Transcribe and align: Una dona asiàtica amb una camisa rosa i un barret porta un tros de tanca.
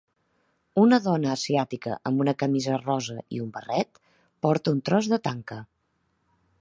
Una 0.83 0.97
dona 1.07 1.29
asiàtica 1.33 1.93
amb 2.11 2.23
una 2.25 2.33
camisa 2.43 2.79
rosa 2.85 3.17
i 3.37 3.43
un 3.45 3.51
barret 3.59 4.01
porta 4.47 4.75
un 4.77 4.81
tros 4.91 5.11
de 5.13 5.21
tanca. 5.29 5.61